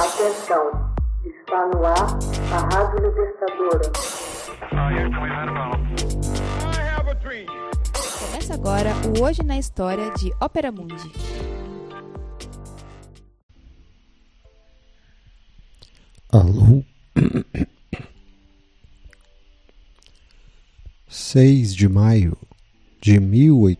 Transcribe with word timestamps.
Atenção, 0.00 0.94
está 1.26 1.66
no 1.66 1.84
ar 1.84 2.18
a 2.54 2.74
Rádio 2.74 3.00
Libertadora. 3.06 3.92
Começa 8.18 8.54
agora 8.54 8.94
o 9.06 9.22
Hoje 9.22 9.42
na 9.42 9.58
História 9.58 10.10
de 10.12 10.32
Ópera 10.40 10.72
Mundi. 10.72 11.12
Alô? 16.32 16.82
6 21.10 21.74
de 21.74 21.86
maio 21.90 22.38
de 23.02 23.20
mil 23.20 23.60
oit... 23.60 23.78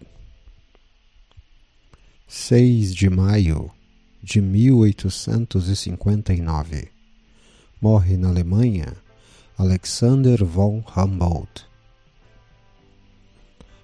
6 2.29 2.95
de 2.95 3.09
maio 3.09 3.71
de 4.23 4.41
1859 4.41 6.89
morre 7.81 8.17
na 8.17 8.29
Alemanha 8.29 8.97
Alexander 9.57 10.45
von 10.45 10.85
Humboldt. 10.95 11.67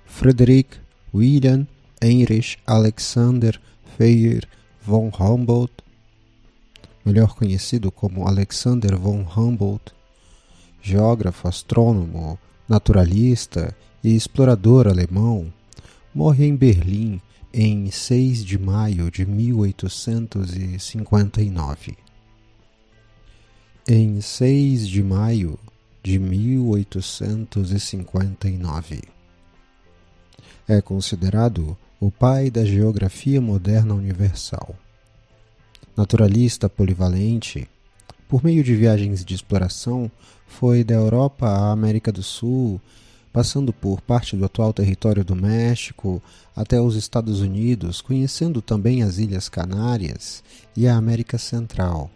Friedrich 0.04 0.78
Wilhelm 1.14 1.66
Heinrich 2.02 2.58
Alexander 2.66 3.58
Feyer 3.96 4.42
von 4.86 5.10
Humboldt, 5.10 5.82
melhor 7.04 7.34
conhecido 7.34 7.90
como 7.90 8.28
Alexander 8.28 8.98
von 8.98 9.24
Humboldt, 9.24 9.94
geógrafo, 10.82 11.48
astrônomo, 11.48 12.38
naturalista 12.68 13.74
e 14.04 14.14
explorador 14.14 14.86
alemão, 14.86 15.50
morre 16.14 16.44
em 16.44 16.54
Berlim 16.54 17.20
em 17.58 17.90
6 17.90 18.44
de 18.44 18.58
maio 18.58 19.10
de 19.10 19.24
1859. 19.24 21.96
Em 23.88 24.20
6 24.20 24.86
de 24.86 25.02
maio 25.02 25.58
de 26.02 26.18
1859. 26.18 29.00
É 30.68 30.82
considerado 30.82 31.74
o 31.98 32.10
pai 32.10 32.50
da 32.50 32.62
geografia 32.62 33.40
moderna 33.40 33.94
universal. 33.94 34.76
Naturalista 35.96 36.68
polivalente, 36.68 37.66
por 38.28 38.44
meio 38.44 38.62
de 38.62 38.76
viagens 38.76 39.24
de 39.24 39.34
exploração, 39.34 40.10
foi 40.46 40.84
da 40.84 40.96
Europa 40.96 41.48
à 41.48 41.72
América 41.72 42.12
do 42.12 42.22
Sul, 42.22 42.78
passando 43.36 43.70
por 43.70 44.00
parte 44.00 44.34
do 44.34 44.46
atual 44.46 44.72
território 44.72 45.22
do 45.22 45.36
México 45.36 46.22
até 46.56 46.80
os 46.80 46.96
Estados 46.96 47.42
Unidos, 47.42 48.00
conhecendo 48.00 48.62
também 48.62 49.02
as 49.02 49.18
Ilhas 49.18 49.46
Canárias 49.46 50.42
e 50.74 50.88
a 50.88 50.96
América 50.96 51.36
Central. 51.36 52.10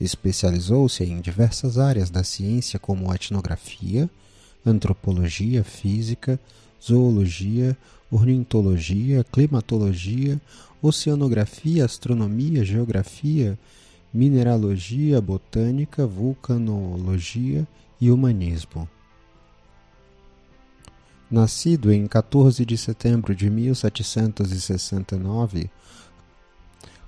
Especializou-se 0.00 1.04
em 1.04 1.20
diversas 1.20 1.78
áreas 1.78 2.10
da 2.10 2.24
ciência 2.24 2.80
como 2.80 3.14
etnografia, 3.14 4.10
antropologia, 4.66 5.62
física, 5.62 6.36
zoologia, 6.82 7.78
ornitologia, 8.10 9.22
climatologia, 9.22 10.40
oceanografia, 10.82 11.84
astronomia, 11.84 12.64
geografia, 12.64 13.56
mineralogia, 14.12 15.20
botânica, 15.20 16.04
vulcanologia 16.08 17.64
e 18.00 18.10
humanismo. 18.10 18.88
Nascido 21.30 21.92
em 21.92 22.08
14 22.08 22.66
de 22.66 22.76
setembro 22.76 23.36
de 23.36 23.48
1769, 23.48 25.70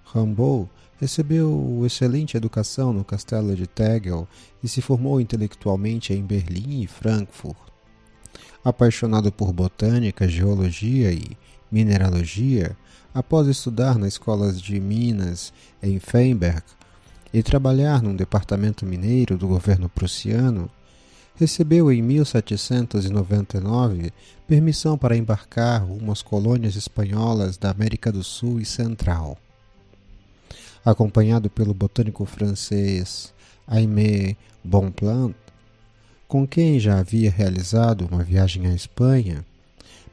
Rambaud 0.05 0.71
recebeu 1.01 1.83
excelente 1.85 2.37
educação 2.37 2.93
no 2.93 3.05
castelo 3.05 3.57
de 3.57 3.67
Tegel 3.67 4.29
e 4.63 4.69
se 4.69 4.81
formou 4.81 5.21
intelectualmente 5.21 6.13
em 6.13 6.23
Berlim 6.23 6.83
e 6.83 6.87
Frankfurt. 6.87 7.57
Apaixonado 8.65 9.33
por 9.33 9.53
botânica, 9.53 10.29
geologia 10.29 11.13
e 11.13 11.37
mineralogia, 11.69 12.77
após 13.13 13.49
estudar 13.49 13.99
nas 13.99 14.13
escolas 14.13 14.63
de 14.63 14.79
Minas 14.79 15.53
em 15.83 15.99
Feinberg 15.99 16.63
e 17.35 17.43
trabalhar 17.43 18.01
num 18.01 18.15
departamento 18.15 18.87
mineiro 18.87 19.37
do 19.37 19.49
governo 19.49 19.89
prussiano, 19.89 20.71
recebeu 21.37 21.91
em 21.91 22.03
1799 22.03 24.13
permissão 24.47 24.99
para 24.99 25.17
embarcar 25.17 25.85
rumo 25.85 26.13
às 26.13 26.23
colônias 26.23 26.77
espanholas 26.77 27.57
da 27.57 27.71
América 27.71 28.13
do 28.13 28.23
Sul 28.23 28.61
e 28.61 28.65
Central. 28.65 29.39
Acompanhado 30.85 31.49
pelo 31.49 31.73
botânico 31.73 32.25
francês 32.25 33.33
Aimé 33.67 34.37
Bonpland, 34.63 35.35
com 36.29 36.47
quem 36.47 36.79
já 36.81 36.99
havia 36.99 37.31
realizado 37.31 38.07
uma 38.11 38.23
viagem 38.23 38.67
à 38.67 38.75
Espanha, 38.75 39.45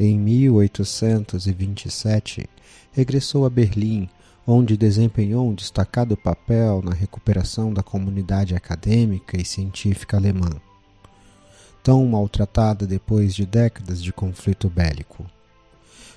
Em 0.00 0.18
1827, 0.18 2.48
regressou 2.92 3.44
a 3.44 3.50
Berlim 3.50 4.08
onde 4.50 4.78
desempenhou 4.78 5.46
um 5.46 5.52
destacado 5.52 6.16
papel 6.16 6.80
na 6.82 6.94
recuperação 6.94 7.70
da 7.70 7.82
comunidade 7.82 8.54
acadêmica 8.54 9.38
e 9.38 9.44
científica 9.44 10.16
alemã, 10.16 10.48
tão 11.82 12.06
maltratada 12.06 12.86
depois 12.86 13.34
de 13.34 13.44
décadas 13.44 14.02
de 14.02 14.10
conflito 14.10 14.70
bélico. 14.70 15.26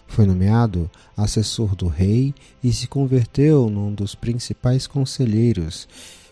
Foi 0.08 0.26
nomeado 0.26 0.90
assessor 1.16 1.76
do 1.76 1.88
rei 1.90 2.34
e 2.64 2.72
se 2.72 2.88
converteu 2.88 3.70
num 3.70 3.94
dos 3.94 4.16
principais 4.16 4.88
conselheiros, 4.88 5.86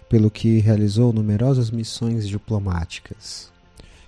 pelo 0.07 0.31
que 0.31 0.59
realizou 0.59 1.11
numerosas 1.11 1.69
missões 1.69 2.29
diplomáticas. 2.29 3.51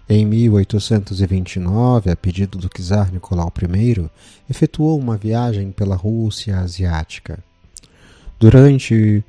Em 0.08 0.26
1829, 0.26 2.10
a 2.10 2.16
pedido 2.16 2.58
do 2.58 2.70
czar 2.70 3.12
Nicolau 3.12 3.52
I, 3.62 4.10
efetuou 4.50 4.98
uma 4.98 5.18
viagem 5.18 5.74
pela 5.74 5.98
Rússia 5.98 6.58
asiática. 6.58 7.51
Durante 8.42 9.24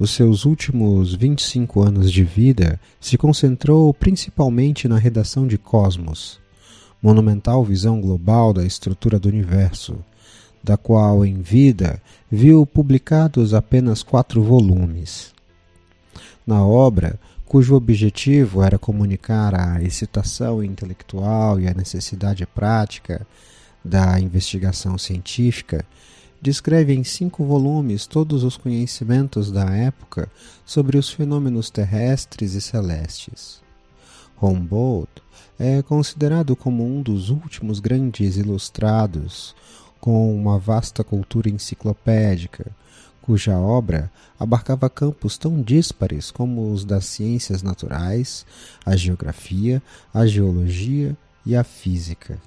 Os 0.00 0.12
seus 0.12 0.46
últimos 0.46 1.14
25 1.14 1.82
anos 1.82 2.10
de 2.10 2.24
vida 2.24 2.80
se 2.98 3.18
concentrou 3.18 3.92
principalmente 3.92 4.88
na 4.88 4.96
redação 4.96 5.46
de 5.46 5.58
Cosmos, 5.58 6.40
monumental 7.02 7.62
visão 7.62 8.00
global 8.00 8.54
da 8.54 8.64
estrutura 8.64 9.18
do 9.18 9.28
universo, 9.28 9.98
da 10.62 10.78
qual 10.78 11.26
em 11.26 11.42
vida 11.42 12.00
viu 12.30 12.64
publicados 12.64 13.52
apenas 13.52 14.02
quatro 14.02 14.42
volumes. 14.42 15.34
Na 16.46 16.64
obra, 16.64 17.20
cujo 17.44 17.74
objetivo 17.74 18.62
era 18.62 18.78
comunicar 18.78 19.54
a 19.54 19.82
excitação 19.82 20.64
intelectual 20.64 21.60
e 21.60 21.68
a 21.68 21.74
necessidade 21.74 22.46
prática 22.46 23.26
da 23.84 24.18
investigação 24.18 24.96
científica, 24.96 25.84
descreve 26.44 26.92
em 26.92 27.02
cinco 27.02 27.42
volumes 27.42 28.06
todos 28.06 28.44
os 28.44 28.58
conhecimentos 28.58 29.50
da 29.50 29.64
época 29.64 30.30
sobre 30.66 30.98
os 30.98 31.08
fenômenos 31.08 31.70
terrestres 31.70 32.52
e 32.52 32.60
celestes. 32.60 33.62
Humboldt 34.42 35.22
é 35.58 35.80
considerado 35.80 36.54
como 36.54 36.84
um 36.84 37.00
dos 37.00 37.30
últimos 37.30 37.80
grandes 37.80 38.36
ilustrados, 38.36 39.56
com 39.98 40.36
uma 40.36 40.58
vasta 40.58 41.02
cultura 41.02 41.48
enciclopédica, 41.48 42.66
cuja 43.22 43.56
obra 43.56 44.12
abarcava 44.38 44.90
campos 44.90 45.38
tão 45.38 45.62
díspares 45.62 46.30
como 46.30 46.70
os 46.70 46.84
das 46.84 47.06
ciências 47.06 47.62
naturais, 47.62 48.44
a 48.84 48.94
geografia, 48.94 49.82
a 50.12 50.26
geologia 50.26 51.16
e 51.46 51.56
a 51.56 51.64
física. 51.64 52.38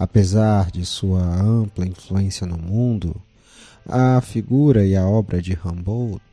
Apesar 0.00 0.70
de 0.70 0.86
sua 0.86 1.20
ampla 1.20 1.86
influência 1.86 2.46
no 2.46 2.56
mundo, 2.56 3.14
a 3.86 4.18
figura 4.22 4.82
e 4.82 4.96
a 4.96 5.06
obra 5.06 5.42
de 5.42 5.52
Humboldt 5.62 6.24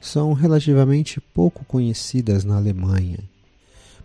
são 0.00 0.32
relativamente 0.32 1.20
pouco 1.20 1.64
conhecidas 1.64 2.42
na 2.42 2.56
Alemanha. 2.56 3.20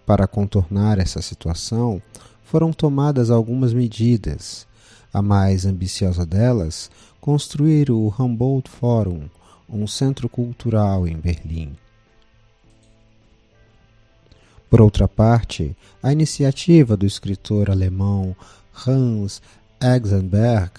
Para 0.06 0.28
contornar 0.28 1.00
essa 1.00 1.24
situação, 1.24 2.00
foram 2.44 2.72
tomadas 2.72 3.32
algumas 3.32 3.74
medidas. 3.74 4.68
A 5.12 5.24
mais 5.24 5.66
ambiciosa 5.66 6.24
delas, 6.24 6.92
construir 7.20 7.90
o 7.90 8.14
Humboldt 8.16 8.70
Forum, 8.70 9.28
um 9.68 9.88
centro 9.88 10.30
cultural 10.30 11.08
em 11.08 11.18
Berlim. 11.18 11.76
Por 14.70 14.82
outra 14.82 15.08
parte, 15.08 15.76
a 16.04 16.14
iniciativa 16.14 16.96
do 16.96 17.08
escritor 17.08 17.72
alemão 17.72 18.36
Hans 18.74 19.42
Exenberg, 19.82 20.72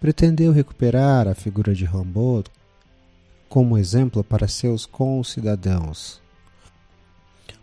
pretendeu 0.00 0.52
recuperar 0.52 1.26
a 1.26 1.34
figura 1.34 1.74
de 1.74 1.84
Humboldt 1.84 2.50
como 3.48 3.78
exemplo 3.78 4.22
para 4.22 4.48
seus 4.48 4.86
concidadãos. 4.86 6.20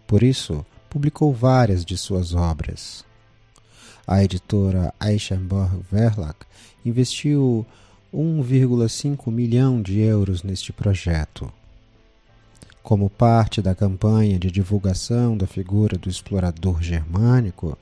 Por 0.08 0.24
isso, 0.24 0.66
publicou 0.90 1.34
várias 1.34 1.84
de 1.86 1.98
suas 1.98 2.34
obras. 2.34 3.06
A 4.06 4.24
editora 4.24 4.94
Eichenberg 5.02 5.82
Verlag 5.90 6.36
investiu 6.86 7.66
1,5 8.14 9.32
milhão 9.32 9.82
de 9.82 10.00
euros 10.00 10.44
neste 10.44 10.74
projeto. 10.74 11.52
Como 12.84 13.10
parte 13.10 13.62
da 13.62 13.74
campanha 13.74 14.38
de 14.38 14.52
divulgação 14.52 15.38
da 15.38 15.48
figura 15.48 15.98
do 15.98 16.10
explorador 16.10 16.82
germânico, 16.82 17.78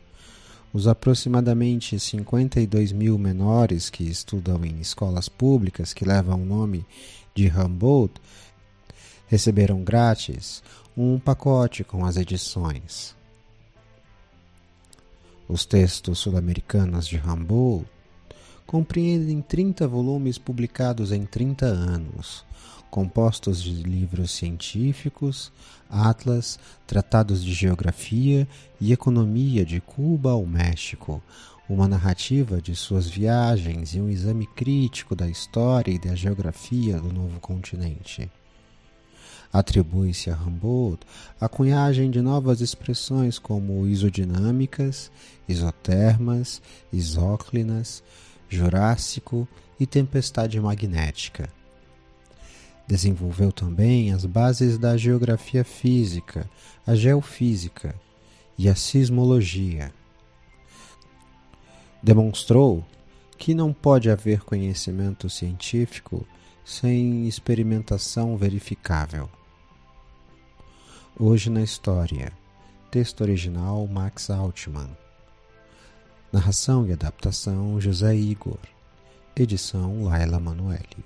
os 0.73 0.88
aproximadamente 0.88 2.00
52 2.00 2.91
mil 2.91 3.18
menores 3.18 3.89
que 3.89 4.03
estudam 4.03 4.63
em 4.63 4.79
escolas 4.79 5.27
públicas 5.27 5.94
que 5.94 6.06
levam 6.06 6.41
o 6.41 6.45
nome 6.45 6.85
de 7.35 7.47
Humboldt 7.47 8.21
receberam 9.27 9.83
grátis 9.83 10.63
um 10.95 11.19
pacote 11.19 11.83
com 11.83 12.06
as 12.06 12.18
edições. 12.18 13.15
Os 15.47 15.65
textos 15.65 16.19
sul-americanos 16.19 17.07
de 17.07 17.18
Humboldt 17.18 17.89
compreendem 18.65 19.41
30 19.41 19.85
volumes 19.88 20.38
publicados 20.38 21.12
em 21.12 21.25
30 21.25 21.65
anos, 21.65 22.45
compostos 22.92 23.64
de 23.64 23.72
livros 23.72 24.32
científicos, 24.32 25.52
atlas, 25.90 26.60
tratados 26.86 27.42
de 27.42 27.54
geografia 27.54 28.46
e 28.82 28.92
economia 28.92 29.66
de 29.66 29.80
Cuba 29.80 30.32
ao 30.32 30.46
México, 30.46 31.24
uma 31.70 31.88
narrativa 31.88 32.62
de 32.62 32.76
suas 32.76 33.08
viagens 33.08 33.96
e 33.96 34.02
um 34.02 34.10
exame 34.10 34.46
crítico 34.46 35.16
da 35.16 35.28
história 35.28 35.92
e 35.92 35.98
da 35.98 36.14
geografia 36.16 37.00
do 37.00 37.14
novo 37.14 37.40
continente. 37.40 38.30
Atribui-se 39.54 40.30
a 40.30 40.36
Humboldt 40.36 41.06
a 41.40 41.48
cunhagem 41.48 42.12
de 42.12 42.22
novas 42.22 42.60
expressões 42.60 43.40
como 43.40 43.88
isodinâmicas, 43.88 45.10
isotermas, 45.48 46.62
isóclinas, 46.92 48.04
jurássico 48.50 49.48
e 49.80 49.86
tempestade 49.86 50.60
magnética 50.60 51.61
Desenvolveu 52.88 53.51
também 53.51 54.12
as 54.12 54.25
bases 54.25 54.78
da 54.78 54.98
geografia 54.98 55.63
física, 55.63 56.50
a 56.86 56.95
geofísica 56.95 57.95
e 58.57 58.68
a 58.68 58.75
sismologia. 58.75 59.94
Demonstrou 62.04 62.86
que 63.38 63.54
não 63.54 63.74
pode 63.74 64.10
haver 64.10 64.42
conhecimento 64.42 65.30
científico 65.30 66.25
sem 66.63 67.28
experimentação 67.28 68.38
verificável. 68.38 69.30
Hoje 71.19 71.50
na 71.50 71.62
História. 71.62 72.31
Texto 72.89 73.22
original 73.22 73.88
Max 73.88 74.30
Altman. 74.30 74.89
Narração 76.31 76.86
e 76.86 76.94
adaptação 76.94 77.80
José 77.80 78.16
Igor. 78.16 78.60
Edição 79.36 80.04
Laila 80.04 80.39
Manuelle. 80.39 81.06